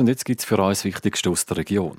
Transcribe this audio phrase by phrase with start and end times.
[0.00, 1.98] und jetzt gibt es für uns das Wichtigste aus der Region.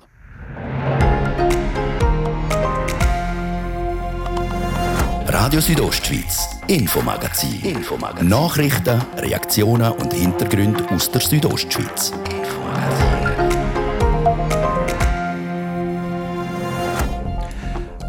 [5.27, 7.61] Radio Südostschweiz, Infomagazin.
[7.63, 8.27] Infomagazin.
[8.27, 12.11] Nachrichten, Reaktionen und Hintergründe aus der Südostschweiz.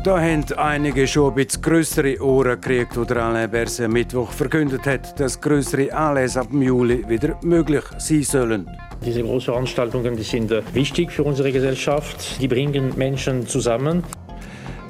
[0.05, 4.85] Da haben einige schon ein grössere Ohren gekriegt, wo der Alain Berset am Mittwoch verkündet
[4.85, 8.69] hat, dass grössere Anlässe ab Juli wieder möglich sein sollen.
[9.05, 12.41] Diese Großveranstaltungen die sind äh, wichtig für unsere Gesellschaft.
[12.41, 14.03] Die bringen Menschen zusammen.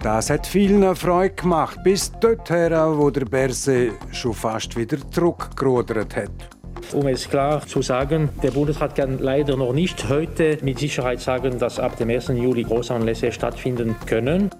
[0.02, 6.61] Das hat vielen Freude gemacht, bis dorthin, wo der Berse schon fast wieder zurückgerudert hat.
[6.94, 11.58] Um es klar zu sagen, der Bundesrat kann leider noch nicht heute mit Sicherheit sagen,
[11.58, 12.28] dass ab dem 1.
[12.28, 14.50] Juli Großanlässe stattfinden können.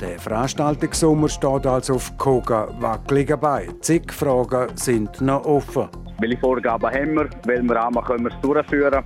[0.00, 3.68] Der Veranstaltungssommer steht also auf Koga wackelig bei.
[3.80, 5.88] Zig Fragen sind noch offen.
[6.20, 7.28] Welche Vorgaben haben wir?
[7.44, 9.04] Welchen Rahmen können wir es durchführen?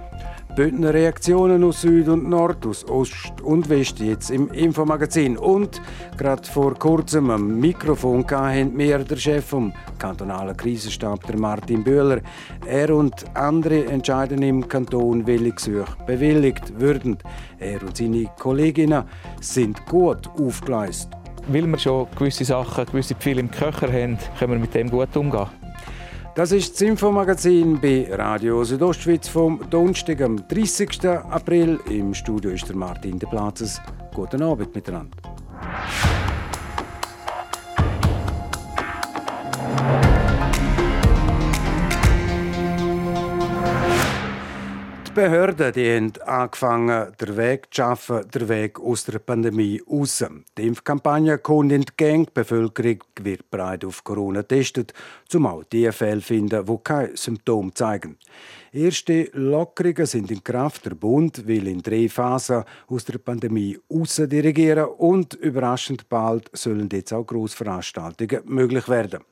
[0.56, 5.36] Bündner Reaktionen aus Süd und Nord, aus Ost und West jetzt im Infomagazin.
[5.36, 5.80] Und
[6.16, 12.20] gerade vor kurzem am Mikrofon haben wir der Chef vom kantonalen Krisenstab, der Martin Bühler.
[12.66, 17.18] Er und andere entscheiden im Kanton, welche Gesuche bewilligt würden.
[17.58, 19.04] Er und seine Kolleginnen
[19.40, 21.12] sind gut aufgeleistet.
[21.46, 25.16] Weil wir schon gewisse Sachen, gewisse Pfeile im Köcher haben, können wir mit dem gut
[25.16, 25.57] umgehen.
[26.38, 31.04] Das ist das Infomagazin bei Radio Südostschweiz vom Donnerstag, am 30.
[31.04, 31.80] April.
[31.90, 33.80] Im Studio ist der Martin de Platzes.
[34.14, 35.16] Guten Abend miteinander.
[45.18, 50.24] Behörden die haben angefangen, den Weg zu schaffen, den Weg aus der Pandemie raus.
[50.56, 54.94] Die Impfkampagne kommt in die Bevölkerung wird breit auf Corona getestet,
[55.34, 58.16] um auch die Fälle finden, die keine Symptome zeigen.
[58.78, 60.84] Erste Lockerungen sind in Kraft.
[60.84, 67.12] Der Bund will in drei Phasen aus der Pandemie dirigieren und überraschend bald sollen jetzt
[67.12, 69.24] auch Großveranstaltungen möglich werden.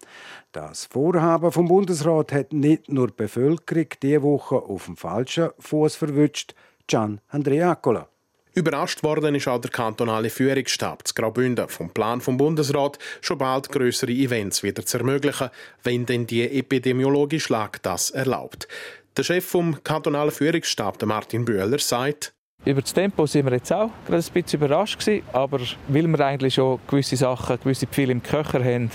[0.51, 5.95] Das Vorhaben vom Bundesrat hat nicht nur die Bevölkerung diese Woche auf dem falschen Fuß
[5.95, 6.57] verwünscht.
[6.89, 8.09] Gian Andreacola.
[8.53, 13.69] Überrascht worden ist auch der kantonale Führungsstab zu Graubünden vom Plan vom Bundesrat, schon bald
[13.69, 15.51] größere Events wieder zu ermöglichen,
[15.85, 18.67] wenn denn die epidemiologische Lage das erlaubt.
[19.17, 22.35] Der Chef vom kantonalen Führungsstab, Martin Bühler, sagt,
[22.67, 26.21] über das Tempo sind wir jetzt auch gerade ein bisschen überrascht gewesen, aber weil wir
[26.21, 28.91] eigentlich schon gewisse Sachen, gewisse Pfeile im Köcher haben,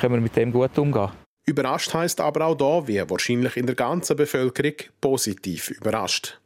[0.00, 1.10] können wir mit dem gut umgehen.
[1.46, 6.39] Überrascht heißt aber auch da, wie wahrscheinlich in der ganzen Bevölkerung, positiv überrascht.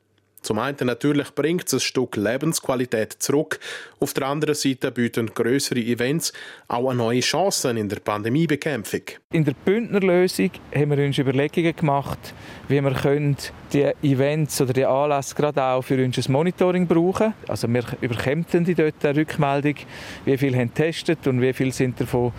[0.44, 3.58] Zum einen natürlich bringt es ein Stück Lebensqualität zurück,
[3.98, 6.34] auf der anderen Seite bieten größere Events
[6.68, 9.00] auch neue Chancen in der Pandemiebekämpfung.
[9.32, 12.18] In der Bündnerlösung haben wir uns Überlegungen gemacht,
[12.68, 13.38] wie wir können
[13.72, 17.32] die Events oder die Anlässe gerade auch für unser Monitoring brauchen.
[17.48, 19.76] Also wir überkämen die dort eine Rückmeldung,
[20.26, 22.32] wie viele haben getestet und wie viele sind davon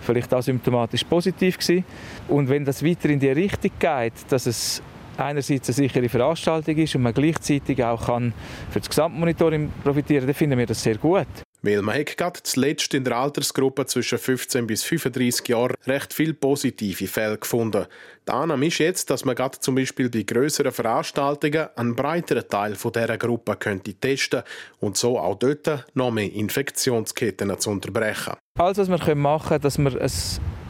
[0.00, 1.84] vielleicht asymptomatisch positiv gewesen.
[2.26, 4.82] Und wenn das weiter in die Richtung geht, dass es
[5.18, 8.32] einerseits eine sichere Veranstaltung ist und man gleichzeitig auch kann
[8.70, 11.26] für das Gesamtmonitoring profitieren, dann finden wir das sehr gut.
[11.64, 16.34] Weil man hat gerade zuletzt in der Altersgruppe zwischen 15 bis 35 Jahren recht viele
[16.34, 17.86] positive Fälle gefunden.
[18.26, 22.74] Die Annahme ist jetzt, dass man gerade zum Beispiel bei größeren Veranstaltungen einen breiteren Teil
[22.74, 24.42] von dieser Gruppe könnte testen
[24.80, 28.34] und so auch dort noch mehr Infektionsketten zu unterbrechen.
[28.58, 30.10] Alles, was wir machen können, dass wir ein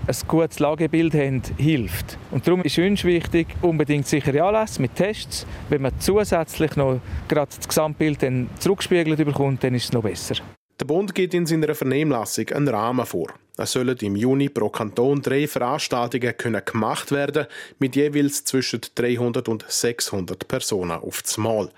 [0.07, 2.19] ein gutes Lagebild haben, hilft.
[2.31, 5.47] Und darum ist uns wichtig, unbedingt sichere Anlässe mit Tests.
[5.69, 10.37] Wenn man zusätzlich noch gerade das Gesamtbild dann zurückgespiegelt bekommt, dann ist es noch besser.
[10.81, 13.29] Der Bund gibt in seiner Vernehmlassung einen Rahmen vor.
[13.57, 17.47] Es sollen im Juni pro Kanton drei Veranstaltungen können gemacht werden,
[17.79, 21.71] mit jeweils zwischen 300 und 600 Personen auf das Mal.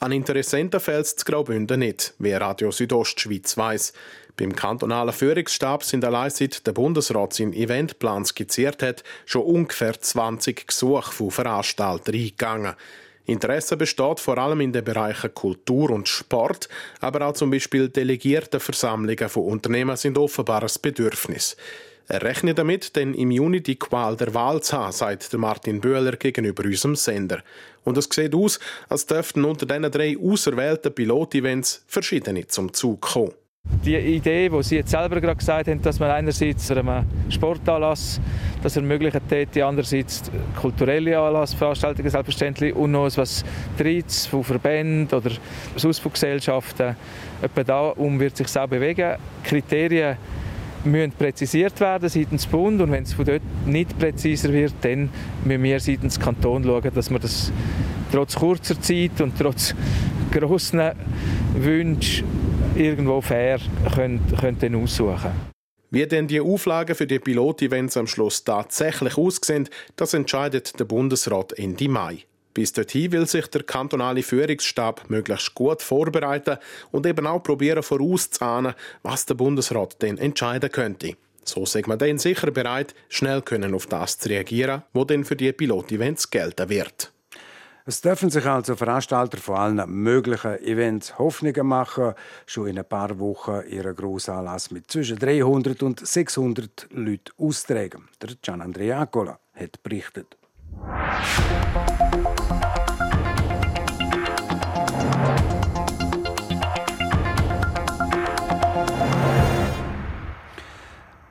[0.00, 3.92] An Interessenten fällt es Graubünden nicht, wie Radio Südostschweiz weiss.
[4.36, 10.66] Beim kantonalen Führungsstab sind allein seit der Bundesrat seinen Eventplan skizziert hat, schon ungefähr 20
[10.66, 12.74] Gesuche von Veranstaltern eingegangen.
[13.26, 16.68] Interesse besteht vor allem in den Bereichen Kultur und Sport,
[17.00, 21.56] aber auch zum Beispiel delegierte Versammlungen von Unternehmen sind offenbar ein Bedürfnis.
[22.08, 26.16] Er rechnet damit, denn im Juni die Qual der Wahl zu haben, sagt Martin Böhler
[26.16, 27.42] gegenüber unserem Sender.
[27.84, 28.58] Und es sieht aus,
[28.88, 33.32] als dürften unter diesen drei auserwählten Pilot-Events verschiedene zum Zug kommen.
[33.84, 38.20] Die Idee, die Sie jetzt selber gerade gesagt haben, dass man einerseits einen Sportanlass
[38.62, 43.44] das ermöglicht hätte, andererseits kulturelle Anlassveranstaltungen selbstverständlich und noch etwas
[43.76, 45.32] Drittes von Verbänden oder
[45.74, 46.94] sonst von Gesellschaften.
[47.42, 49.16] Etwa da um wird sich auch bewegen.
[49.42, 50.16] Kriterien
[50.84, 55.10] müssen präzisiert werden seitens Bund und wenn es von dort nicht präziser wird, dann
[55.44, 57.52] müssen wir seitens Kanton schauen, dass wir das
[58.12, 59.74] trotz kurzer Zeit und trotz
[60.30, 60.92] grossen
[61.56, 63.58] Wünschen irgendwo fair
[63.94, 65.32] können, können aussuchen
[65.90, 71.52] Wie denn die Auflagen für die Pilot-Events am Schluss tatsächlich aussehen, das entscheidet der Bundesrat
[71.58, 72.24] Ende Mai.
[72.54, 76.58] Bis dorthin will sich der kantonale Führungsstab möglichst gut vorbereiten
[76.90, 81.16] und eben auch probieren vorauszuahnen, was der Bundesrat denn entscheiden könnte.
[81.44, 85.36] So sagt man dann sicher bereit, schnell können auf das zu reagieren, wo denn für
[85.36, 87.12] die Pilot-Events gelten wird.
[87.84, 92.14] Es dürfen sich also Veranstalter von allen möglichen Events Hoffnungen machen,
[92.46, 98.08] schon in ein paar Wochen ihren Grossanlass mit zwischen 300 und 600 Leuten austragen.
[98.20, 100.36] Der Gian Andrea Agola hat berichtet.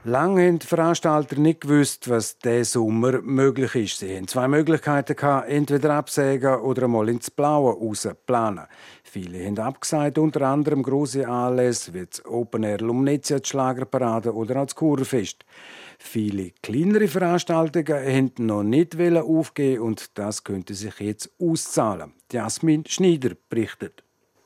[0.04, 4.00] Lange haben die Veranstalter nicht gewusst, was diesen Sommer möglich ist.
[4.00, 5.16] Sie hatten zwei Möglichkeiten
[5.48, 7.78] entweder absägen oder einmal ins Blaue
[8.26, 8.66] planen.
[9.04, 14.62] Viele haben abgesagt, unter anderem große Anlässe wie das Open Air Lumnezia, die Schlagerparade oder
[14.62, 15.46] auch das Kurfest.
[16.00, 22.14] Viele kleinere Veranstaltungen wollten noch nicht aufgeben und das könnte sich jetzt auszahlen.
[22.32, 24.04] Jasmin Schneider berichtet.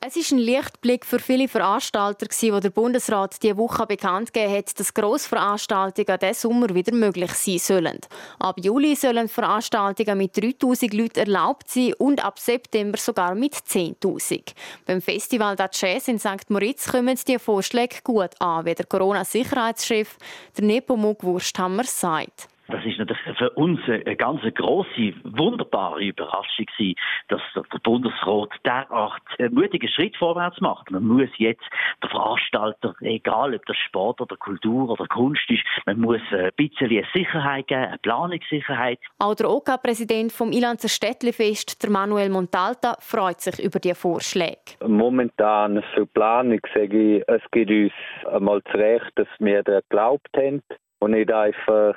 [0.08, 4.78] Es ist ein Lichtblick für viele Veranstalter, wo der Bundesrat diese Woche bekannt gegeben hat,
[4.78, 7.98] dass Grossveranstaltungen diesen Sommer wieder möglich sein sollen.
[8.38, 14.52] Ab Juli sollen Veranstaltungen mit 3000 Leuten erlaubt sein und ab September sogar mit 10.000.
[14.84, 16.50] Beim Festival der Jazz in St.
[16.50, 20.18] Moritz kommen die Vorschläge gut an, wie der Corona-Sicherheitschef
[20.60, 22.46] Nepomuk Wursthammer sagt.
[22.68, 26.96] Das ist natürlich für uns eine ganz große, wunderbare Überraschung gewesen,
[27.28, 30.90] dass der Bundesrat derart einen mutigen Schritt vorwärts macht.
[30.90, 31.64] Man muss jetzt
[32.02, 36.90] der Veranstalter, egal ob das Sport oder Kultur oder Kunst ist, man muss ein bisschen
[36.90, 38.98] eine Sicherheit geben, eine Planungssicherheit.
[39.18, 44.76] Auch der OK-Präsident OK vom Ilanzer Städtlefest, der Manuel Montalta, freut sich über die Vorschläge.
[44.86, 47.92] Momentan für Planung sage ich, es gibt uns
[48.32, 50.62] einmal zurecht, dass wir da geglaubt haben
[50.98, 51.94] und nicht einfach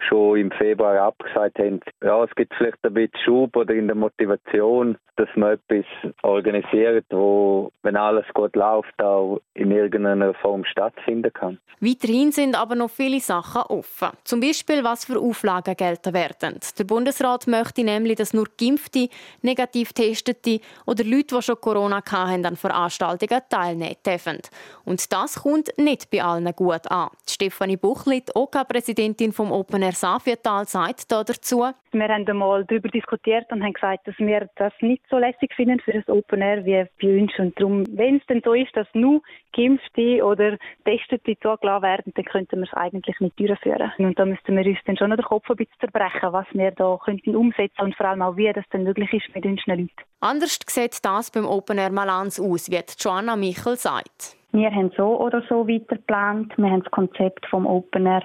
[0.00, 3.96] schon im Februar abgesagt haben, ja, es gibt vielleicht ein bisschen Schub oder in der
[3.96, 5.86] Motivation, dass man etwas
[6.22, 11.58] organisiert, wo, wenn alles gut läuft, auch in irgendeiner Form stattfinden kann.
[11.80, 14.08] Weiterhin sind aber noch viele Sachen offen.
[14.24, 16.58] Zum Beispiel, was für Auflagen gelten werden.
[16.78, 19.08] Der Bundesrat möchte nämlich, dass nur Geimpfte,
[19.42, 24.38] negativ Testete oder Leute, die schon Corona hatten, an Veranstaltungen teilnehmen dürfen.
[24.84, 27.10] Und das kommt nicht bei allen gut an.
[27.28, 31.64] Stefanie Buchlit, OK-Präsidentin OK vom Open Air Safietal, sagt dazu.
[31.92, 35.78] Wir haben einmal darüber diskutiert und haben gesagt, dass wir das nicht so lässig finden
[35.78, 37.32] für das Open Air wie bei uns.
[37.38, 39.22] Und darum, wenn es denn so ist, dass nur
[39.54, 43.92] Geimpfte oder Testete zugelassen werden, dann könnten wir es eigentlich nicht durchführen.
[43.98, 46.98] Und da müssten wir uns dann schon den Kopf ein bisschen zerbrechen, was wir da
[47.04, 50.02] könnten umsetzen und vor allem auch, wie das dann möglich ist mit unseren Leuten.
[50.20, 54.36] Anders sieht das beim Open Air Malanz aus, wie Joanna Michel sagt.
[54.52, 56.52] Wir haben so oder so weiter geplant.
[56.56, 58.22] Wir haben das Konzept vom Open Air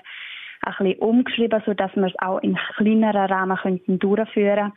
[0.63, 4.73] ein bisschen umgeschrieben, sodass wir es auch in kleineren Rahmen könnten durchführen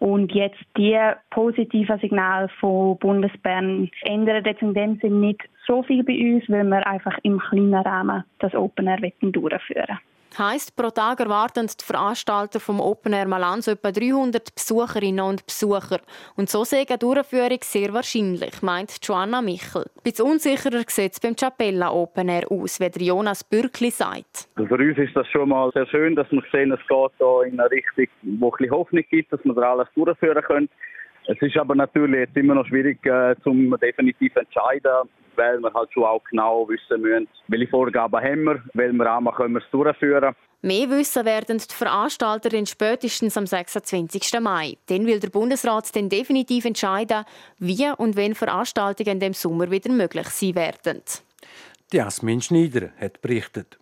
[0.00, 0.98] und jetzt die
[1.30, 6.64] positiven Signale von Bundesbern ändern jetzt in dem Sinne nicht so viel bei uns, weil
[6.64, 9.98] wir einfach im kleinen Rahmen das Open Air durchführen
[10.38, 16.00] Heißt pro Tag erwarten die Veranstalter vom Open Air Malanz etwa 300 Besucherinnen und Besucher.
[16.36, 19.86] Und so sehe eine Durchführung sehr wahrscheinlich, meint Joanna Michel.
[20.02, 24.48] Bisschen unsicherer sieht es beim Chapella Open Air aus, wie der Jonas Bürkli sagt.
[24.54, 27.42] Also für uns ist das schon mal sehr schön, dass wir sehen, es geht hier
[27.46, 30.68] in eine Richtung, wo ein Hoffnung gibt, dass wir da alles durchführen können.
[31.26, 35.92] Es ist aber natürlich jetzt immer noch schwierig, äh, zum definitiv entscheiden, weil wir halt
[35.92, 40.34] schon auch genau wissen müssen, welche Vorgaben haben wir, welchen Rahmen können wir es durchführen.
[40.62, 44.40] Mehr wissen werden die Veranstalter spätestens am 26.
[44.40, 44.76] Mai.
[44.86, 47.24] Dann will der Bundesrat dann definitiv entscheiden,
[47.58, 51.00] wie und wenn Veranstaltungen in dem Sommer wieder möglich sein werden.
[51.92, 53.78] Jasmin Schneider hat berichtet.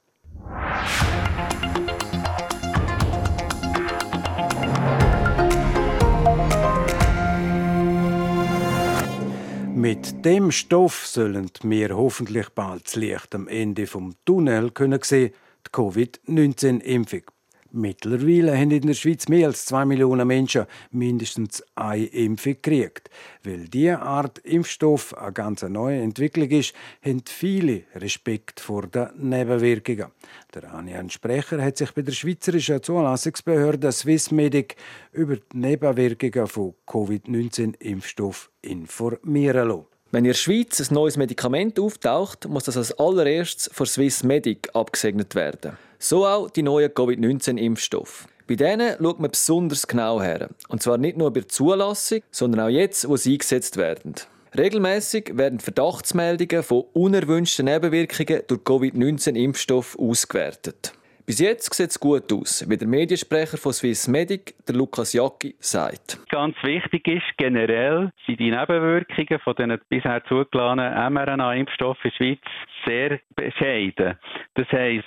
[9.78, 15.32] Mit dem Stoff sollen wir hoffentlich bald das Licht am Ende vom Tunnel können sehen,
[15.64, 17.22] die Covid-19-Impfung.
[17.70, 23.10] Mittlerweile haben in der Schweiz mehr als zwei Millionen Menschen mindestens eine Impfung gekriegt.
[23.44, 30.06] Weil diese Art Impfstoff eine ganz neue Entwicklung ist, haben viele Respekt vor den Nebenwirkungen.
[30.54, 34.76] Der Anian Sprecher hat sich bei der Schweizerischen Zulassungsbehörde Swissmedic
[35.12, 39.84] über die Nebenwirkungen von Covid-19-Impfstoff informieren lassen.
[40.10, 45.34] Wenn in der Schweiz ein neues Medikament auftaucht, muss das als allererstes von Swissmedic abgesegnet
[45.34, 45.76] werden.
[45.98, 48.28] So auch die neue Covid-19-Impfstoff.
[48.46, 50.48] Bei denen schaut man besonders genau her.
[50.68, 54.14] Und zwar nicht nur bei der Zulassung, sondern auch jetzt, wo sie eingesetzt werden.
[54.56, 60.92] Regelmäßig werden Verdachtsmeldungen von unerwünschten Nebenwirkungen durch Covid-19-Impfstoff ausgewertet.
[61.28, 65.54] Bis jetzt sieht es gut aus, wie der Mediensprecher von Swiss Medic, der Lukas Jacki,
[65.58, 66.18] sagt.
[66.30, 72.40] Ganz wichtig ist, generell sind die Nebenwirkungen von den bisher zugelassenen mRNA-Impfstoffen in der Schweiz
[72.86, 74.18] sehr bescheiden.
[74.54, 75.04] Das heisst,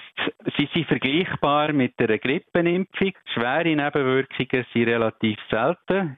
[0.60, 3.14] sie sind vergleichbar mit der Grippenimpfung.
[3.34, 6.18] Schwere Nebenwirkungen sind relativ selten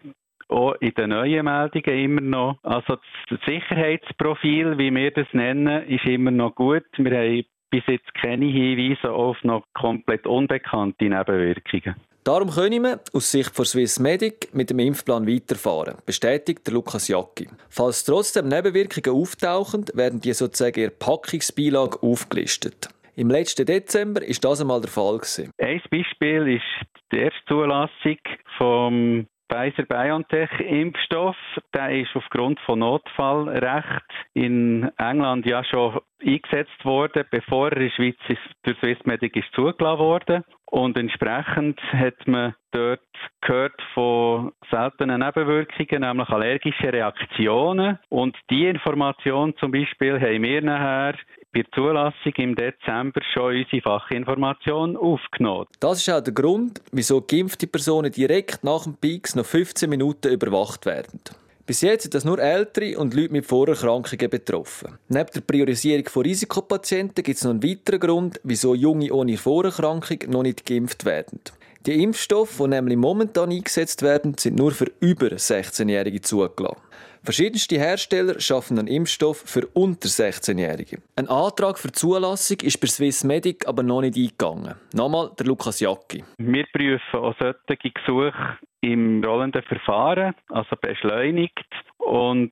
[0.50, 2.60] auch in den neuen Meldungen immer noch.
[2.64, 2.98] Also
[3.30, 6.84] das Sicherheitsprofil, wie wir das nennen, ist immer noch gut.
[6.98, 11.96] Wir haben bis jetzt keine Hinweise auf noch komplett unbekannte Nebenwirkungen.
[12.24, 17.08] Darum können wir aus Sicht von Swiss Medic mit dem Impfplan weiterfahren, bestätigt der Lukas
[17.08, 17.50] Jacki.
[17.70, 22.90] Falls trotzdem Nebenwirkungen auftauchen, werden die sozusagen in der Packungsbeilage aufgelistet.
[23.16, 25.50] Im letzten Dezember ist das einmal der Fall gewesen.
[25.58, 28.18] Ein Beispiel ist die erste Zulassung
[28.60, 31.36] vom Pfizer-BioNTech-Impfstoff,
[31.74, 37.96] der ist aufgrund von Notfallrecht in England ja schon eingesetzt worden, bevor er in der
[37.96, 38.18] Schweiz
[38.64, 40.44] durch Swissmedic ist zugelassen worden.
[40.66, 43.02] Und entsprechend hat man dort
[43.42, 48.00] gehört von seltenen Nebenwirkungen, nämlich allergische Reaktionen.
[48.10, 51.16] Und die Information zum Beispiel haben wir nachher
[51.54, 55.68] bei der Zulassung im Dezember schon unsere Fachinformation aufgenommen.
[55.80, 60.34] Das ist auch der Grund, wieso geimpfte Personen direkt nach dem Peaks noch 15 Minuten
[60.34, 61.20] überwacht werden.
[61.66, 64.98] Bis jetzt sind das nur Ältere und Leute mit Vorerkrankungen betroffen.
[65.08, 70.18] Neben der Priorisierung von Risikopatienten gibt es noch einen weiteren Grund, wieso Junge ohne Vorerkrankung
[70.28, 71.40] noch nicht geimpft werden.
[71.86, 76.82] Die Impfstoffe, die nämlich momentan eingesetzt werden, sind nur für über 16-Jährige zugelassen.
[77.26, 81.02] Verschiedenste Hersteller schaffen einen Impfstoff für unter 16-Jährige.
[81.16, 84.76] Ein Antrag für Zulassung ist bei Swiss Medic aber noch nicht eingegangen.
[84.94, 86.22] Nochmal der Lukas Jacki.
[86.38, 91.66] Wir prüfen auch solche Gesuche im rollenden Verfahren, also beschleunigt.
[91.98, 92.52] Und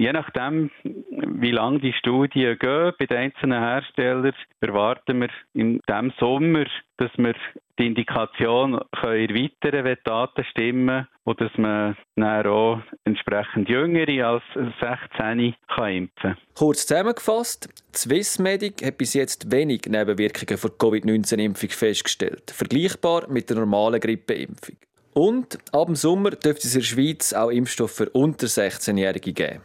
[0.00, 6.10] Je nachdem, wie lange die Studien gehen, bei den einzelnen Herstellern erwarten wir in diesem
[6.18, 6.64] Sommer,
[6.96, 7.34] dass wir
[7.78, 14.42] die Indikation können erweitern wenn Daten stimmen und dass man dann auch entsprechend Jüngere als
[14.80, 16.36] 16 kann impfen kann.
[16.54, 23.58] Kurz zusammengefasst, die Swissmedic hat bis jetzt wenig Nebenwirkungen von Covid-19-Impfung festgestellt, vergleichbar mit der
[23.58, 24.76] normalen Grippeimpfung.
[25.12, 29.60] Und ab dem Sommer dürfte es in der Schweiz auch Impfstoff für unter 16-Jährige geben.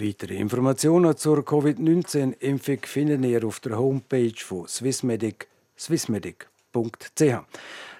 [0.00, 5.46] Weitere Informationen zur Covid-19-Impfung finden ihr auf der Homepage von Swissmedic,
[5.78, 7.22] swissmedic.ch.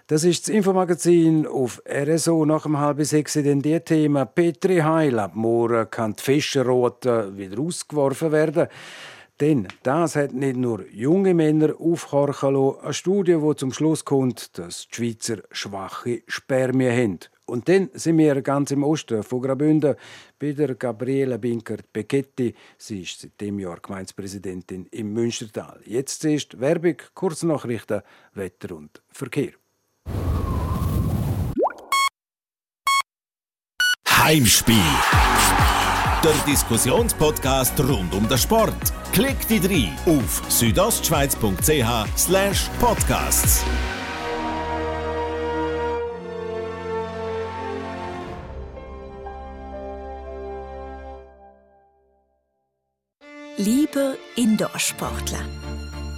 [0.06, 3.34] Das ist das Infomagazin auf RSO nach dem halben sechs.
[3.34, 8.68] Denn die Thema Petri Heil ab morgen kann die Fischerroute wieder ausgeworfen werden.
[9.38, 14.56] Denn das hat nicht nur junge Männer aufhorchen lassen, eine Studie, die zum Schluss kommt,
[14.58, 17.18] dass die Schweizer schwache Spermien haben.
[17.50, 19.96] Und dann sind wir ganz im Osten von Graubünden
[20.38, 22.54] bei der Gabriela Binkert-Becchetti.
[22.78, 25.80] Sie ist seit dem Jahr Gemeindepräsidentin im Münstertal.
[25.84, 28.02] Jetzt ist Werbung, Kurznachrichten,
[28.34, 29.50] Wetter und Verkehr.
[34.08, 34.76] Heimspiel.
[36.22, 38.92] Der Diskussionspodcast rund um den Sport.
[39.12, 43.64] Klick dich rein auf südostschweiz.ch podcasts.
[53.62, 55.44] Liebe Indoor-Sportler,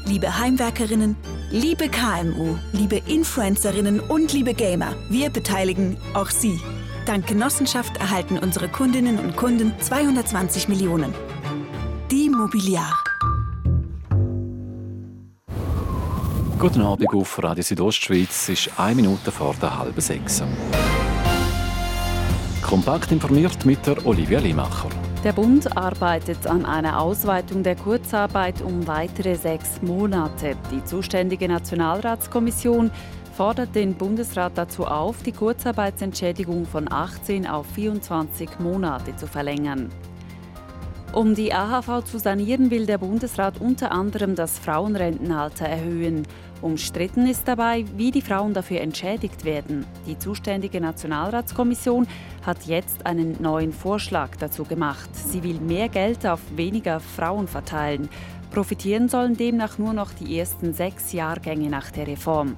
[0.07, 1.17] liebe Heimwerkerinnen,
[1.51, 6.61] liebe KMU, liebe Influencerinnen und liebe Gamer, wir beteiligen auch Sie.
[7.05, 11.13] Dank Genossenschaft erhalten unsere Kundinnen und Kunden 220 Millionen.
[12.13, 13.03] Die Mobiliar.
[16.61, 18.49] Guten Abend auf Radio Südostschweiz.
[18.49, 20.45] Es ist eine Minute vor der halben sechs.
[22.63, 24.91] Kompakt informiert mit der Olivia Limacher.
[25.25, 30.57] Der Bund arbeitet an einer Ausweitung der Kurzarbeit um weitere sechs Monate.
[30.73, 32.91] Die zuständige Nationalratskommission
[33.37, 39.91] fordert den Bundesrat dazu auf, die Kurzarbeitsentschädigung von 18 auf 24 Monate zu verlängern.
[41.13, 46.27] Um die AHV zu sanieren, will der Bundesrat unter anderem das Frauenrentenalter erhöhen.
[46.63, 49.85] Umstritten ist dabei, wie die Frauen dafür entschädigt werden.
[50.07, 52.07] Die zuständige Nationalratskommission
[52.47, 55.11] hat jetzt einen neuen Vorschlag dazu gemacht.
[55.13, 58.09] Sie will mehr Geld auf weniger Frauen verteilen.
[58.53, 62.57] Profitieren sollen demnach nur noch die ersten sechs Jahrgänge nach der Reform.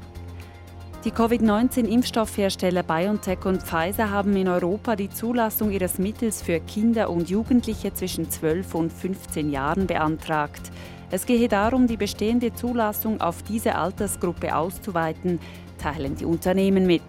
[1.05, 7.29] Die Covid-19-Impfstoffhersteller BioNTech und Pfizer haben in Europa die Zulassung ihres Mittels für Kinder und
[7.29, 10.73] Jugendliche zwischen 12 und 15 Jahren beantragt.
[11.15, 15.39] Es gehe darum, die bestehende Zulassung auf diese Altersgruppe auszuweiten,
[15.79, 17.05] teilen die Unternehmen mit.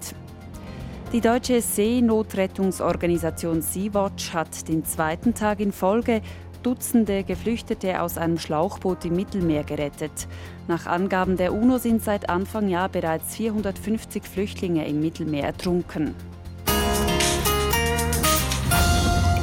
[1.12, 6.22] Die deutsche Seenotrettungsorganisation Sea-Watch hat den zweiten Tag in Folge
[6.62, 10.28] Dutzende Geflüchtete aus einem Schlauchboot im Mittelmeer gerettet.
[10.68, 16.14] Nach Angaben der UNO sind seit Anfang Jahr bereits 450 Flüchtlinge im Mittelmeer ertrunken.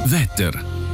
[0.05, 0.53] Wetter.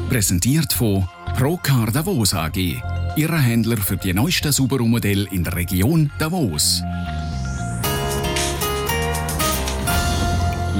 [0.08, 1.06] Präsentiert von
[1.36, 2.97] Procar Davos AG.
[3.18, 6.84] Ihrer Händler für die neuesten Subaru-Modelle in der Region Davos.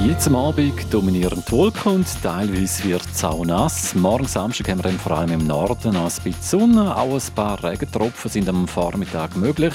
[0.05, 3.93] Jetzt am Abend dominieren die Wolken und teilweise wird es auch nass.
[3.95, 6.95] Morgen Samstag haben wir vor allem im Norden ein bisschen Sonne.
[6.95, 9.73] Auch ein paar Regentropfen sind am Vormittag möglich.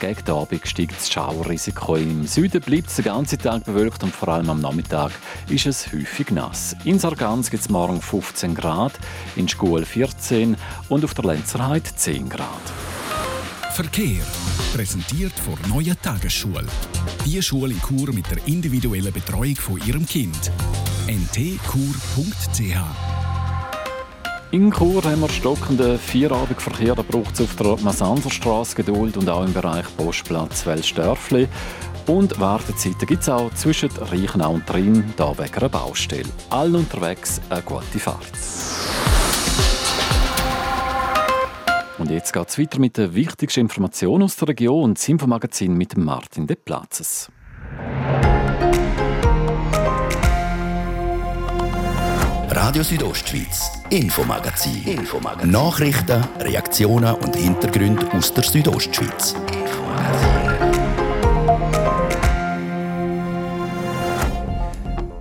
[0.00, 1.96] Gegen den Abend steigt das Schauerrisiko.
[1.96, 5.12] Im Süden bleibt es den ganzen Tag bewölkt und vor allem am Nachmittag
[5.48, 6.74] ist es häufig nass.
[6.84, 8.92] In Sargans gibt es morgen 15 Grad,
[9.36, 10.56] in Schkuhl 14
[10.88, 12.95] und auf der Lenzerheide 10 Grad.
[13.76, 14.24] Verkehr.
[14.74, 16.64] Präsentiert von Neue Tagesschule.
[17.26, 20.50] Die Schule in Chur mit der individuellen Betreuung von Ihrem Kind.
[21.06, 22.76] ntkur.ch
[24.52, 26.94] in Chur haben wir stockenden Vierabendverkehr.
[26.94, 31.46] Da braucht es auf der Massanserstraße Geduld und auch im Bereich Postplatz Welsdörfli.
[32.06, 36.30] Und Wartezeiten gibt es auch zwischen Reichenau und Rhein, da wegen einer Baustelle.
[36.48, 38.32] Allen unterwegs eine gute Fahrt.
[42.06, 45.96] Und jetzt geht es weiter mit der wichtigsten Information aus der Region, das Infomagazin mit
[45.96, 47.32] Martin De Platzes.
[52.48, 54.84] Radio Südostschweiz, Infomagazin.
[54.84, 55.50] Infomagazin.
[55.50, 59.34] Nachrichten, Reaktionen und Hintergründe aus der Südostschweiz.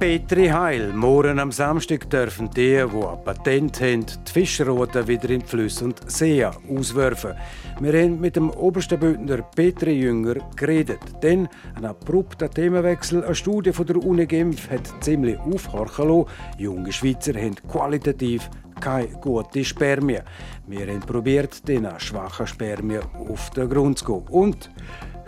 [0.05, 0.93] Petri Heil.
[0.93, 5.85] Morgen am Samstag dürfen die, die ein Patent haben, die Fischerrouten wieder in die Flüsse
[5.85, 7.33] und Seen auswerfen.
[7.79, 10.99] Wir haben mit dem obersten Bündner Petri Jünger geredet.
[11.23, 16.29] Denn ein abrupter Themenwechsel, eine Studie von der Uni Genf hat ziemlich aufhorchen lassen.
[16.59, 18.47] Junge Schweizer haben qualitativ
[18.79, 20.21] keine gute Spermien.
[20.67, 24.27] Wir haben probiert, den schwachen Spermien auf den Grund zu gehen.
[24.29, 24.69] Und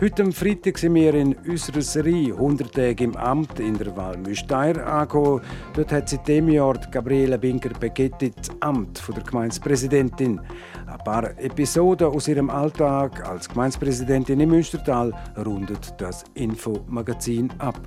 [0.00, 4.16] Heute am Freitag sind wir in unserer Serie 100 Tage im Amt in der Val
[4.16, 5.40] Müsteier angekommen.
[5.74, 10.40] Dort hat seit dem Jahr Gabriele Binker-Begetti das Amt der Gemeindepräsidentin.
[10.86, 17.80] Ein paar Episoden aus ihrem Alltag als Gemeindepräsidentin im Münstertal rundet das Infomagazin ab.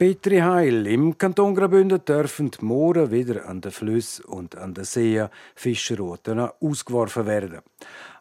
[0.00, 0.86] Petri Heil.
[0.86, 6.38] Im Kanton Graubünden dürfen die Mooren wieder an den Flüssen und an den Seen Fischerrouten
[6.38, 7.60] ausgeworfen werden.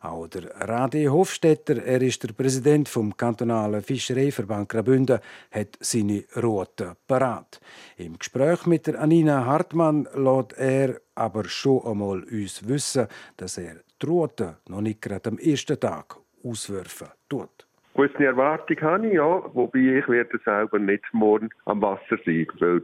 [0.01, 5.19] Auch der Radi Hofstetter, er ist der Präsident vom kantonalen Fischereiverband Graubünden,
[5.51, 7.61] hat seine Routen parat.
[7.95, 13.75] Im Gespräch mit der Anina Hartmann lässt er aber schon einmal uns wissen, dass er
[14.01, 19.43] die Routen noch nicht gerade am ersten Tag auswerfen tut gewisse Erwartung habe ich, ja.
[19.53, 22.47] Wobei ich werde selber nicht morgen am Wasser sein.
[22.59, 22.81] Weil,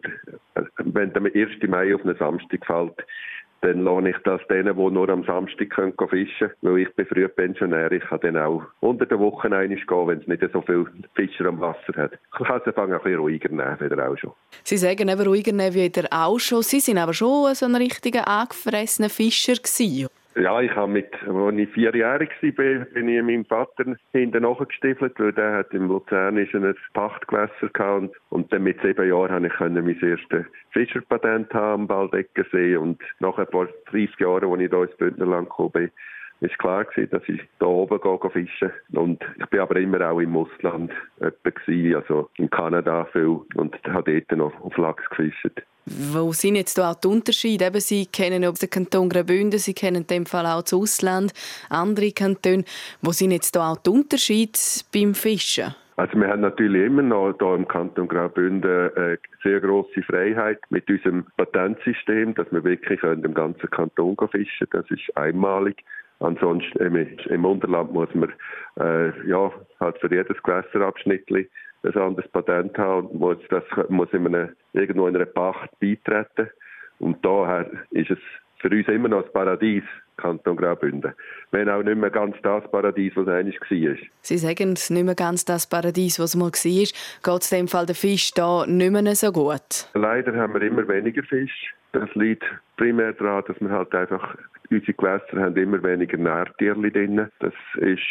[0.56, 1.68] äh, wenn der 1.
[1.68, 3.06] Mai auf einen Samstag fällt,
[3.62, 6.50] dann lohne ich das denen, die nur am Samstag fischen können.
[6.62, 7.92] Weil ich bin früh Pensionär.
[7.92, 11.46] Ich kann dann auch unter der Woche einig gehen, wenn es nicht so viele Fischer
[11.46, 12.12] am Wasser hat.
[12.14, 14.34] Ich kann es ein bisschen ruhiger nehmen, wieder auch schon.
[14.64, 16.62] Sie sagen eben ruhiger nehmen wie wieder auch schon.
[16.62, 20.10] Sie sind aber schon so ein richtiger angefressener Fischer gewesen.
[20.38, 25.32] Ja, ich habe mit, als ich vierjährig war, bin ich meinem Vater hinten nachgestiefelt, weil
[25.32, 30.10] der hat im Luzernischen ein Pachtgewässer gehabt und, dann mit sieben Jahren konnte ich mein
[30.12, 34.98] erstes Fischerpatent haben am Baldeckensee und nach ein paar 30 Jahren, als ich hier ins
[34.98, 35.92] Bündnerland gekommen bin,
[36.42, 40.20] ist klar gewesen, dass ich da oben gehe, fischen und ich bin aber immer auch
[40.20, 45.62] im Ausland gewesen, also in Kanada viel und habe dort noch auf Lachs gefischt.
[45.86, 47.66] Wo sind jetzt da auch die Unterschiede?
[47.66, 51.32] Eben, Sie kennen ob den Kanton Graubünden, Sie kennen in dem Fall auch das Ausland,
[51.70, 52.64] andere Kantone.
[53.02, 54.58] Wo sind jetzt da auch die Unterschiede
[54.92, 55.76] beim Fischen?
[55.98, 60.90] Also wir haben natürlich immer noch hier im Kanton Graubünden eine sehr große Freiheit mit
[60.90, 64.86] unserem Patentsystem, dass wir wirklich im ganzen Kanton fischen können.
[64.90, 65.86] Das ist einmalig.
[66.26, 66.80] Ansonsten
[67.30, 68.34] im Unterland muss man
[68.80, 74.26] äh, ja, halt für jedes Gewässerabschnitt ein anderes Patent haben und muss, das muss in
[74.26, 76.50] einer, irgendwo in einer Pacht beitreten.
[76.98, 78.18] Und daher ist es
[78.58, 79.84] für uns immer noch das Paradies,
[80.18, 81.14] Kanton Graubünden.
[81.52, 83.96] Wenn auch nicht mehr ganz das Paradies, was eigentlich war.
[84.22, 86.52] Sie sagen, es nicht mehr ganz das Paradies, was mal war.
[86.54, 89.90] Geht es dem Fall der Fisch da nicht mehr so gut?
[89.94, 91.74] Leider haben wir immer weniger Fisch.
[91.92, 92.44] Das liegt
[92.78, 94.36] primär daran, dass wir halt einfach
[94.70, 97.28] unsere Gewässer haben immer weniger Nährtiere drin.
[97.40, 98.02] Das ist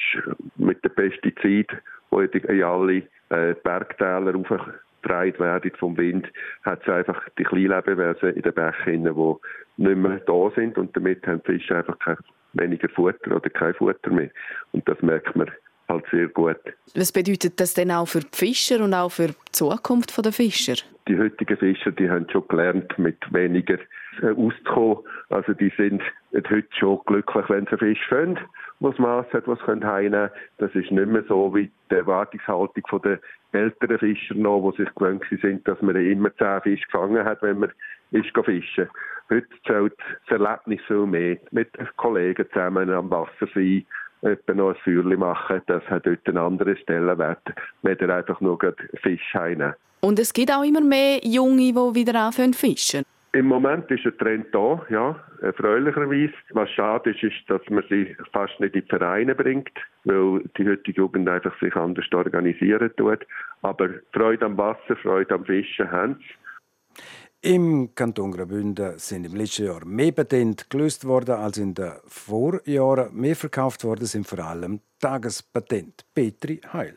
[0.57, 1.79] mit den Pestiziden,
[2.13, 6.27] die in alle äh, Bergtäler aufgetragen werden vom Wind,
[6.63, 9.35] hat es einfach die Kleinlebewesen in den Bächen, die
[9.77, 12.17] nicht mehr da sind und damit haben die Fische einfach kein,
[12.53, 14.31] weniger Futter oder kein Futter mehr.
[14.73, 15.51] Und das merkt man
[15.89, 16.61] halt sehr gut.
[16.95, 20.75] Was bedeutet das denn auch für die Fischer und auch für die Zukunft der Fischer?
[21.09, 23.79] Die heutigen Fischer, die haben schon gelernt, mit weniger
[24.23, 24.99] äh, auszukommen.
[25.31, 26.03] Also die sind
[26.35, 28.39] heute schon glücklich, wenn sie Fisch finden,
[28.81, 33.21] was Maß hat, was heimnehmen Das ist nicht mehr so wie die Erwartungshaltung der
[33.53, 37.61] älteren Fischer noch, die sich gewöhnt sind, dass man immer zehn Fische gefangen hat, wenn
[37.61, 37.73] man
[38.11, 38.89] ist fischen.
[39.31, 39.95] Heute zählt
[40.29, 41.39] das Erlebnis viel mehr.
[41.51, 43.87] Mit Kollegen zusammen am Wasser sein,
[44.23, 47.43] etwa noch ein Feuerchen machen, das hat dort einen anderen Stellenwert,
[47.83, 48.59] wenn einfach nur
[49.03, 49.75] Fisch heimnehmen.
[50.01, 53.05] Und es gibt auch immer mehr Junge, die wieder anfangen zu fischen.
[53.35, 56.33] Im Moment ist ein Trend da, ja, erfreulicherweise.
[56.51, 59.73] Was schade ist, ist, dass man sie fast nicht in die Vereine bringt,
[60.05, 63.27] weil die heutige Jugend einfach sich anders organisieren tut.
[63.63, 67.55] Aber Freude am Wasser, Freude am Fischen haben sie.
[67.57, 73.13] Im Kanton Graubünden sind im letzten Jahr mehr Patente gelöst worden als in den Vorjahren.
[73.15, 76.05] Mehr verkauft worden sind vor allem Tagespatente.
[76.15, 76.97] Petri Heil.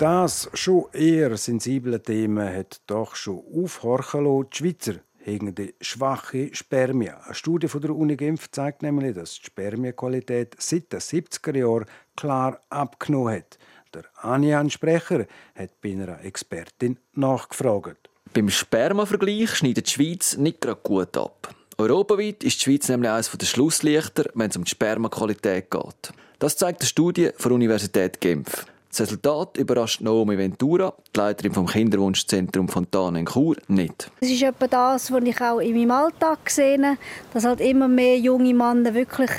[0.00, 4.48] Das schon eher sensible Thema hat doch schon aufhorchen lassen.
[4.50, 4.94] Die Schweizer
[5.26, 7.16] haben die schwache Spermien.
[7.22, 11.84] Eine Studie von der Uni Genf zeigt nämlich, dass die Spermienqualität seit den 70er Jahren
[12.16, 13.58] klar abgenommen hat.
[13.92, 18.08] Der Anian Sprecher hat bei einer Expertin nachgefragt.
[18.32, 21.54] Beim Spermavergleich schneidet die Schweiz nicht gerade gut ab.
[21.76, 26.14] Europaweit ist die Schweiz nämlich eines der Schlusslichter, wenn es um die Spermaqualität geht.
[26.38, 28.64] Das zeigt eine Studie der Universität Genf.
[28.90, 34.10] Das Resultat überrascht Naomi Ventura, die Leiterin vom Kinderwunschzentrum Fontane in Chur, nicht.
[34.20, 36.98] Es ist etwa das, was ich auch in meinem Alltag sehe,
[37.32, 39.30] dass halt immer mehr junge Männer wirklich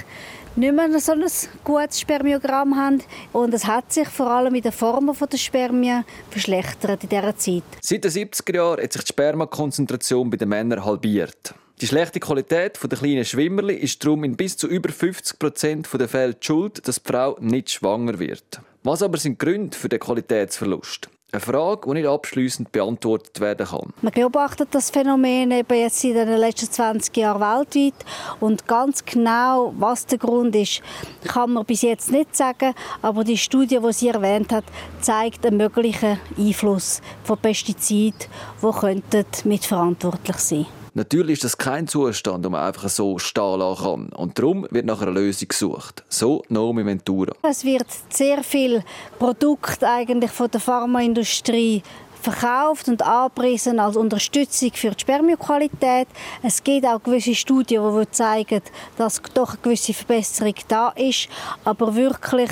[0.55, 1.25] nicht mehr so ein
[1.65, 3.03] gutes Spermiogramm haben.
[3.33, 7.63] Und es hat sich vor allem in der Form der Spermien verschlechtert in dieser Zeit.
[7.81, 11.53] Seit den 70er Jahren hat sich die Spermakonzentration bei den Männern halbiert.
[11.81, 16.07] Die schlechte Qualität der kleinen Schwimmerli ist darum in bis zu über 50 Prozent der
[16.07, 18.61] Fälle die Schuld, dass die Frau nicht schwanger wird.
[18.84, 21.08] Was aber sind Gründe für den Qualitätsverlust?
[21.32, 23.94] Eine Frage, die nicht abschließend beantwortet werden kann.
[24.02, 28.06] Man beobachtet das Phänomen eben jetzt in den letzten 20 Jahren weltweit
[28.39, 30.82] und ganz genau, was der Grund ist,
[31.28, 32.74] kann man bis jetzt nicht sagen.
[33.04, 34.65] Aber die Studie, die sie erwähnt hat,
[35.00, 38.20] zeigt einen möglichen Einfluss von Pestiziden,
[38.62, 40.81] die mitverantwortlich sein könnten.
[40.93, 44.10] Natürlich ist das kein Zustand, den man einfach so stehen lassen kann.
[44.10, 46.04] Und darum wird nach einer Lösung gesucht.
[46.10, 47.34] So Naomi Ventura.
[47.43, 48.84] Es wird sehr viel
[49.17, 51.82] Produkt eigentlich von der Pharmaindustrie
[52.21, 56.10] verkauft und angepriesen als Unterstützung für die Spermioqualität.
[56.43, 58.62] Es gibt auch gewisse Studien, die zeigen,
[58.97, 61.30] dass doch eine gewisse Verbesserung da ist,
[61.63, 62.51] aber wirklich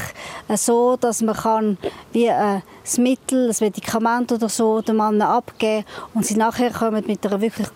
[0.56, 1.78] so, dass man kann
[2.14, 2.64] wie ein
[2.98, 7.68] Mittel, ein Medikament oder so den Mann abgeben und sie nachher kommen mit einer wirklich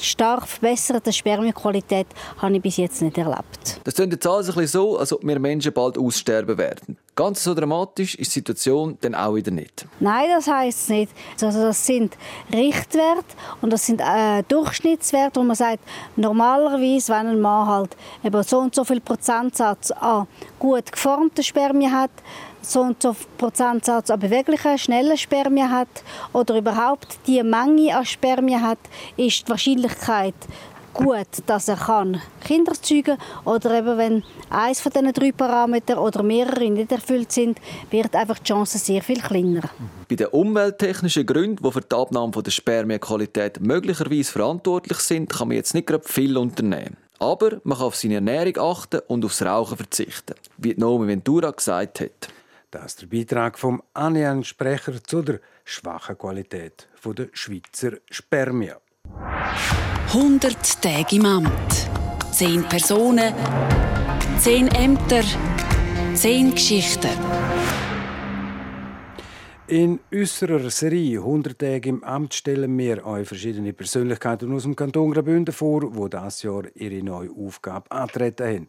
[0.00, 2.06] stark verbesserte Spermienqualität
[2.38, 3.80] habe ich bis jetzt nicht erlebt.
[3.84, 6.96] Das klingt jetzt alles ein bisschen so, als ob wir Menschen bald aussterben werden.
[7.14, 9.86] Ganz so dramatisch ist die Situation dann auch wieder nicht.
[9.98, 11.12] Nein, das heißt es nicht.
[11.42, 12.16] Also das sind
[12.52, 13.24] Richtwerte
[13.60, 15.80] und das sind äh, Durchschnittswerte, wo man sagt,
[16.14, 20.28] normalerweise, wenn ein Mann halt eben so und so viel Prozentsatz an
[20.60, 22.10] gut geformten Spermien hat,
[22.68, 25.88] so und so Prozentsatz an beweglichen, schnellen Spermien hat
[26.32, 28.78] oder überhaupt die Menge an Spermien hat,
[29.16, 30.34] ist die Wahrscheinlichkeit
[30.98, 36.22] gut, dass er kann Kinder zeugen oder eben wenn eins von diesen drei Parametern oder
[36.22, 37.58] mehrere nicht erfüllt sind,
[37.90, 39.62] wird einfach die Chance sehr viel kleiner.
[40.08, 45.56] Bei den umwelttechnischen Gründen, die für die Abnahme der Spermienqualität möglicherweise verantwortlich sind, kann man
[45.56, 46.96] jetzt nicht gerade viel unternehmen.
[47.20, 52.00] Aber man kann auf seine Ernährung achten und aufs Rauchen verzichten, wie Naomi Ventura gesagt
[52.00, 52.28] hat.
[52.70, 58.76] Das ist der Beitrag vom Anian Sprecher zu der schwachen Qualität der Schweizer Spermien.
[60.08, 61.88] 100 Tage im Amt.
[62.30, 63.32] 10 Personen,
[64.38, 65.22] 10 Ämter,
[66.12, 67.47] 10 Geschichten.
[69.70, 75.12] In unserer Serie 100 Tage im Amt stellen wir euch verschiedene Persönlichkeiten aus dem Kanton
[75.12, 78.68] Graubünden vor, die dieses Jahr ihre neue Aufgabe antreten haben.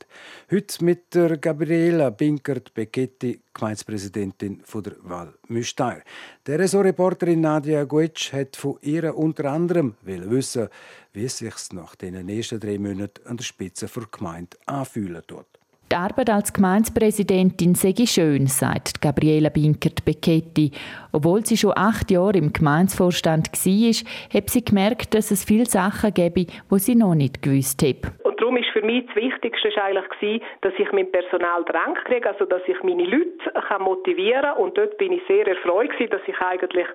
[0.51, 6.03] Heute mit der Gabriela Binkert-Becchetti, Gemeindepräsidentin der Val Müsteir.
[6.45, 10.67] Der Ressortreporterin Nadia Guetsch hat von ihr unter anderem wissen,
[11.13, 15.58] wie es sich nach den ersten drei Monaten an der Spitze der Gemeinde anfühlen tut.
[15.91, 20.69] Die Arbeit als Gemeindepräsidentin sei schön, sagt Gabriela Binkert-Becchetti.
[21.11, 26.13] Obwohl sie schon acht Jahre im Gemeindevorstand war, hat sie gemerkt, dass es viele Sachen
[26.13, 28.13] gäbe, die sie noch nicht gewusst hat.
[28.23, 32.45] Und darum ist für mich das Wichtigste eigentlich, dass ich mein Personal dran kriege, also
[32.45, 34.57] dass ich meine Leute motivieren kann.
[34.57, 36.87] Und dort bin ich sehr erfreut, dass ich eigentlich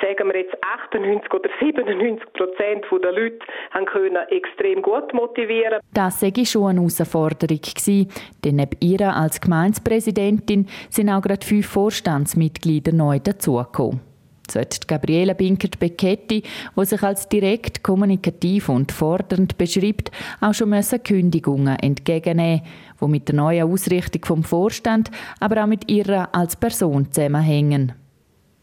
[0.00, 3.38] sagen wir jetzt 98 oder 97 Prozent der Leute
[3.70, 5.80] haben können extrem gut motivieren.
[5.92, 8.08] Das sei schon eine Herausforderung gewesen,
[8.44, 14.00] denn neben ihr als Gemeindepräsidentin sind auch gerade fünf Vorstandsmitglieder neu dazugekommen.
[14.50, 16.42] So hat Gabriela Binkert-Becchetti,
[16.76, 20.74] die sich als direkt kommunikativ und fordernd beschreibt, auch schon
[21.04, 22.62] Kündigungen entgegennehmen,
[23.00, 27.99] die mit der neuen Ausrichtung vom Vorstand, aber auch mit ihrer als Person zusammenhängen.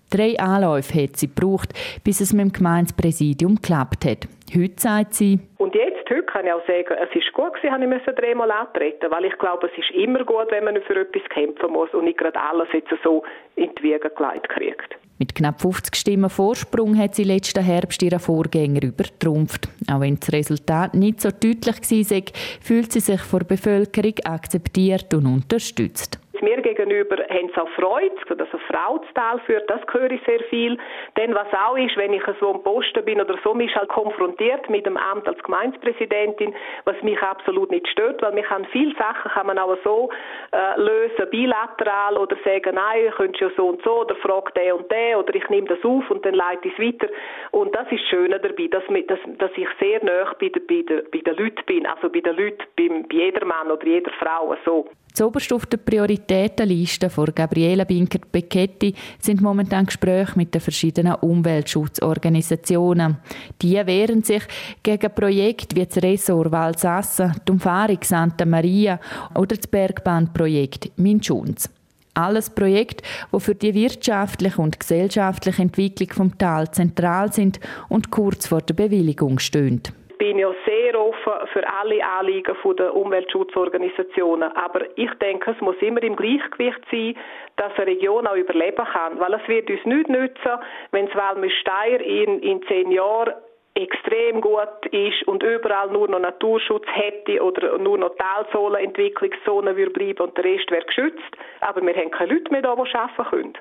[0.09, 4.27] Drei Anläufe hat sie gebraucht, bis es mit dem Gemeindepräsidium geklappt hat.
[4.55, 7.89] Heute sagt sie, und jetzt, heute kann ich auch sagen, es ist gut gewesen, ich
[7.89, 11.71] musste dreimal antreten, weil ich glaube, es ist immer gut, wenn man für etwas kämpfen
[11.71, 13.23] muss und nicht gerade alles jetzt so
[13.55, 14.97] in die Wiege gelegt kriegt.
[15.19, 19.67] Mit knapp 50 Stimmen Vorsprung hat sie letzten Herbst ihren Vorgänger übertrumpft.
[19.91, 22.21] Auch wenn das Resultat nicht so deutlich war,
[22.61, 26.19] fühlt sie sich von der Bevölkerung akzeptiert und unterstützt.
[26.41, 30.21] Mir gegenüber haben sie auch Freude, dass eine Frau zu Tal führt, das höre ich
[30.25, 30.77] sehr viel.
[31.17, 34.69] Denn was auch ist, wenn ich so am Posten bin oder so, mich halt konfrontiert
[34.69, 36.53] mit dem Amt als Gemeindepräsidentin,
[36.85, 40.09] was mich absolut nicht stört, weil man kann viele Sachen kann man auch so
[40.51, 44.91] äh, lösen, bilateral oder sagen, nein, könntest ja so und so oder frag den und
[44.91, 47.13] den oder ich nehme das auf und dann leite ich es weiter.
[47.51, 51.19] Und das ist das Schöne dabei, dass, dass, dass ich sehr nah bei, bei, bei
[51.19, 54.87] den Leuten bin, also bei den Leuten, bei, bei jeder Mann oder jeder Frau so.
[55.17, 63.17] Zuoberst auf der Prioritätenliste von Gabriela Binkert-Becchetti sind momentan Gespräche mit den verschiedenen Umweltschutzorganisationen.
[63.59, 64.43] Die wehren sich
[64.83, 68.99] gegen Projekte wie das Ressort Valsassen, die Umfahrung Santa Maria
[69.33, 71.67] oder das Bergbahnprojekt Minschunz.
[72.13, 73.03] Alles Projekte,
[73.33, 78.75] die für die wirtschaftliche und gesellschaftliche Entwicklung vom Tal zentral sind und kurz vor der
[78.75, 79.81] Bewilligung stehen
[80.17, 84.51] bin ja sehr offen für alle Anliegen der Umweltschutzorganisationen.
[84.55, 87.15] Aber ich denke, es muss immer im Gleichgewicht sein,
[87.57, 89.19] dass eine Region auch überleben kann.
[89.19, 90.51] Weil es wird uns nicht nützen,
[90.91, 93.33] wenn das Walmüsteier in, in zehn Jahren
[93.75, 100.19] extrem gut ist und überall nur noch Naturschutz hätte oder nur noch Talsohlenentwicklungszonen würde bleiben
[100.21, 101.37] und der Rest wäre geschützt.
[101.61, 103.57] Aber wir haben keine Leute mehr da, die arbeiten können.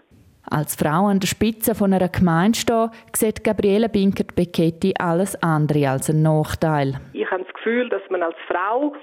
[0.50, 6.08] Als Frau an der Spitze von einer Gemeinde stehen, sieht Gabriele Binkert-Becchetti alles andere als
[6.08, 6.94] einen Nachteil.
[7.12, 8.94] Ich habe das Gefühl, dass man als Frau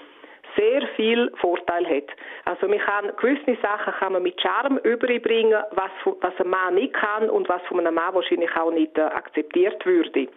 [0.56, 2.10] sehr viel Vorteil hat.
[2.46, 6.94] Also man kann, gewisse Sachen kann man mit Charme überbringen, was, was ein Mann nicht
[6.94, 10.28] kann und was von einem Mann wahrscheinlich auch nicht äh, akzeptiert würde.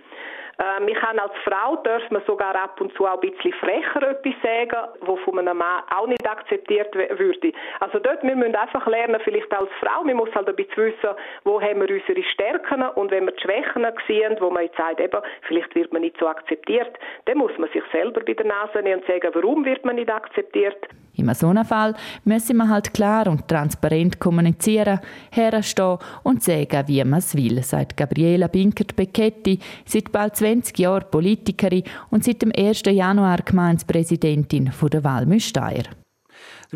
[0.59, 4.11] Ähm, ich kann als Frau darf man sogar ab und zu auch ein bisschen frecher
[4.11, 7.53] etwas sagen, was von einem Mann auch nicht akzeptiert würde.
[7.81, 11.11] Also dort, wir müssen einfach lernen, vielleicht als Frau, man muss halt ein bisschen wissen,
[11.45, 15.01] wo haben wir unsere Stärken und wenn wir die Schwächen sehen, wo man jetzt sagt,
[15.01, 18.81] eben, vielleicht wird man nicht so akzeptiert, dann muss man sich selber bei der Nase
[18.83, 20.88] nehmen und sagen, warum wird man nicht akzeptiert.
[21.16, 25.00] In so einem Fall müssen wir halt klar und transparent kommunizieren,
[25.31, 31.85] herstehen und sagen, wie man es will, sagt Gabriela Binkert-Becchetti, seit bald 20 Jahren Politikerin
[32.11, 32.83] und seit dem 1.
[32.87, 35.85] Januar Gemeindepräsidentin der Walmüsteier.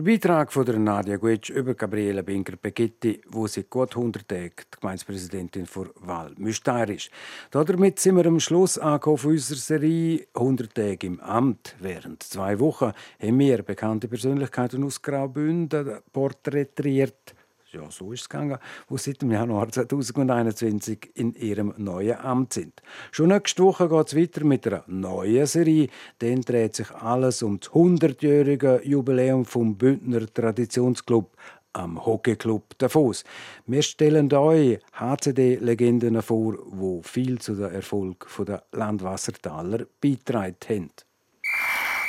[0.01, 4.81] Der Beitrag von der Nadia Guetsch über Gabriela Binker-Begetti, wo sie gut 100 Tage die
[4.81, 7.11] Gemeindepräsidentin für Wahl ist.
[7.51, 11.77] Damit sind wir am Schluss angekommen unserer Serie 100 Tage im Amt.
[11.81, 17.35] Während zwei Wochen haben wir bekannte Persönlichkeiten aus Graubünden porträtiert
[17.73, 22.83] ja, so ist es gegangen, die seit dem Januar 2021 in ihrem neuen Amt sind.
[23.13, 25.89] Schon nächste Woche geht es weiter mit einer neuen Serie.
[26.19, 31.37] Dann dreht sich alles um das 100-jährige Jubiläum vom Bündner Traditionsclub
[31.73, 33.25] am Hockeyclub Davos.
[33.67, 40.91] Wir stellen euch HCD-Legenden vor, die viel zu dem Erfolg der Landwassertaler beitragen haben.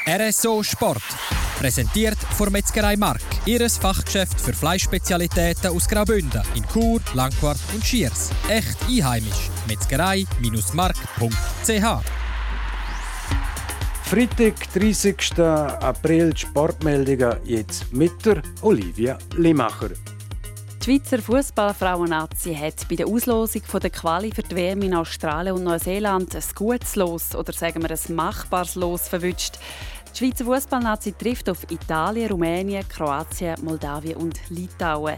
[0.08, 1.04] RSO Sport.
[1.60, 3.22] Präsentiert von Metzgerei Mark.
[3.46, 8.32] Ihres Fachgeschäft für Fleischspezialitäten aus Graubünden in Chur, Langquart und Schiers.
[8.50, 9.52] Echt einheimisch.
[9.68, 12.02] Metzgerei-mark.ch
[14.04, 15.40] Freitag, 30.
[15.40, 19.92] April, Sportmeldungen jetzt mit der Olivia Limacher.
[20.82, 25.64] Die Schweizer Fußballfrauen-Nazi hat bei der Auslosung der Quali für die WM in Australien und
[25.64, 29.60] Neuseeland ein gutes Los oder sagen wir ein machbares Los verwünscht.
[30.12, 35.18] Die Schweizer Fußballnazi trifft auf Italien, Rumänien, Kroatien, Moldawien und Litauen.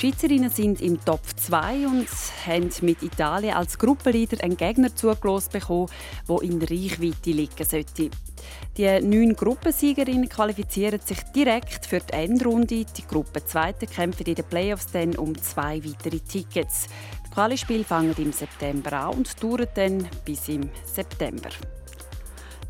[0.00, 2.08] Schweizerinnen sind im Top 2 und
[2.46, 5.90] haben mit Italien als Gruppenleader einen Gegner zugelost bekommen,
[6.26, 8.08] der in Reichweite liegen sollte.
[8.78, 12.86] Die neun Gruppensiegerinnen qualifizieren sich direkt für die Endrunde.
[12.86, 16.88] Die Gruppe Zweite kämpfen in den Playoffs dann um zwei weitere Tickets.
[17.26, 21.50] Die Qualispiele fangen im September an und dauern dann bis im September.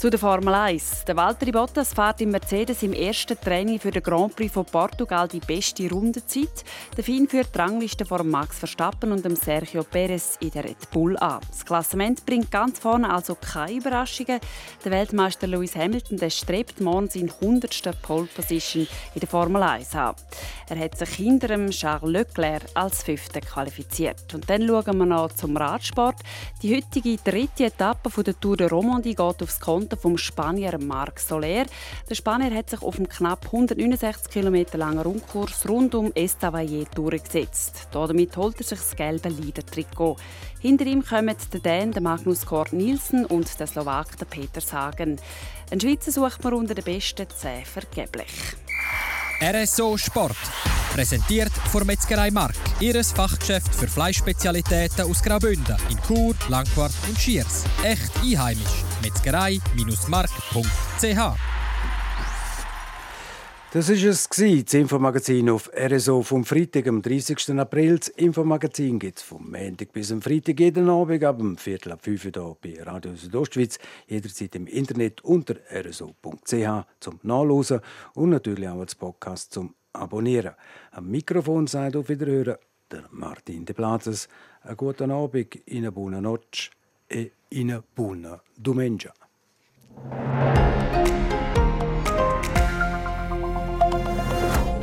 [0.03, 1.05] Zu der Formel 1.
[1.05, 5.29] Der Valtteri Bottas fährt im Mercedes im ersten Training für den Grand Prix von Portugal
[5.29, 6.65] die beste Rundenzeit.
[6.97, 10.91] Der Finn führt die Rangliste vor Max Verstappen und dem Sergio Perez in der Red
[10.91, 11.39] Bull an.
[11.49, 14.41] Das Klassement bringt ganz vorne also keine Überraschungen.
[14.85, 18.03] Der Weltmeister Lewis Hamilton der strebt morgen seine 100.
[18.03, 20.17] Pole Position in der Formel 1 an.
[20.69, 24.35] Er hat sich hinter dem Charles Leclerc als Fünfter qualifiziert.
[24.35, 26.17] Und dann schauen wir noch zum Radsport.
[26.61, 31.21] Die heutige dritte Etappe der Tour de Romandie geht aufs Konto Seite vom Spanier Marc
[31.21, 31.67] Soler.
[32.09, 37.89] Der Spanier hat sich auf einem knapp 169 km langen Rundkurs rund um Estavayer durchgesetzt.
[37.93, 40.17] Damit holt er sich das gelbe Leader-Trikot.
[40.61, 45.19] Hinter ihm kommen der Dän, der Magnus Kort Nielsen und der Slowak der Peter Sagen.
[45.71, 48.31] Ein Schweizer sucht man unter den besten 10 vergeblich.
[49.41, 50.37] RSO Sport.
[50.93, 52.55] Präsentiert von Metzgerei Mark.
[52.79, 57.65] Ihres Fachgeschäft für Fleischspezialitäten aus Graubünden in Chur, Langquart und Schiers.
[57.83, 58.85] Echt einheimisch.
[59.03, 61.39] Metzgerei-mark.ch
[63.75, 67.59] das war es, das Infomagazin auf RSO vom Freitag, am 30.
[67.59, 67.99] April.
[67.99, 72.01] Das Infomagazin gibt es vom Montag bis am Freitag jeden Abend ab dem Viertel ab
[72.03, 73.79] 5 Uhr hier bei Radio Südostschweiz.
[74.09, 77.81] Jederzeit im Internet unter rso.ch zum Nachlesen
[78.13, 80.55] und natürlich auch als Podcast zum Abonnieren.
[80.93, 82.57] Am Mikrofon seid auf Wiederhören
[82.91, 84.29] der Martin de Plazes.
[84.63, 86.71] Einen guten Abend, in eine buona notte
[87.09, 89.13] in eine buona domenica.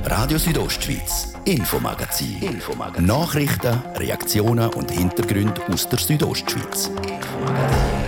[0.04, 2.42] Radio Südostschweiz, Infomagazin.
[2.42, 3.06] Infomagazin.
[3.06, 6.88] Nachrichten, Reaktionen und Hintergründe aus der Südostschweiz.
[6.88, 7.99] Infomagazin.